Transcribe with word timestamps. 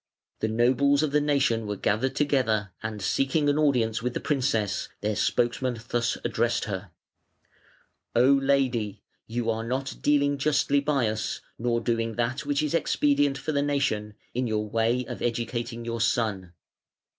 The 0.39 0.47
nobles 0.47 1.03
of 1.03 1.11
the 1.11 1.21
nation 1.21 1.67
were 1.67 1.75
gathered 1.75 2.15
together, 2.15 2.71
and 2.81 3.03
seeking 3.03 3.47
an 3.49 3.59
audience 3.59 4.01
with 4.01 4.15
the 4.15 4.19
princess, 4.19 4.89
their 5.01 5.15
spokesman 5.15 5.79
thus 5.89 6.17
addressed 6.25 6.65
her: 6.65 6.89
"O 8.15 8.23
lady, 8.25 9.03
you 9.27 9.51
are 9.51 9.63
not 9.63 9.97
dealing 10.01 10.39
justly 10.39 10.79
by 10.79 11.07
us, 11.07 11.41
nor 11.59 11.79
doing 11.81 12.15
that 12.15 12.47
which 12.47 12.63
is 12.63 12.73
expedient 12.73 13.37
for 13.37 13.51
the 13.51 13.61
nation, 13.61 14.15
in 14.33 14.47
your 14.47 14.67
way 14.67 15.05
of 15.05 15.21
educating 15.21 15.85
your 15.85 16.01
son. 16.01 16.53